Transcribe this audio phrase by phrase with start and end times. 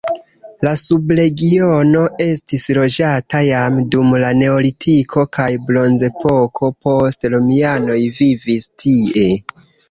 [0.67, 9.29] La subregiono estis loĝata jam dum la neolitiko kaj bronzepoko, poste romianoj vivis tie.